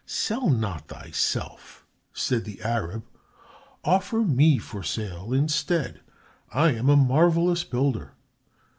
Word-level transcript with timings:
"Sell 0.07 0.49
not 0.49 0.87
thyself," 0.87 1.85
said 2.11 2.43
the 2.43 2.59
Arab. 2.63 3.03
"Offer 3.83 4.23
me 4.23 4.57
for 4.57 4.81
sale 4.81 5.31
instead. 5.31 6.01
I 6.51 6.71
am 6.73 6.89
a 6.89 6.95
marvelous 6.95 7.63
builder. 7.63 8.15